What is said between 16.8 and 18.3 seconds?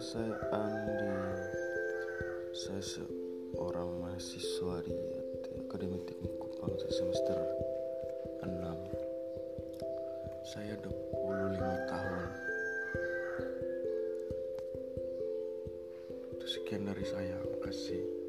dari saya, terima kasih.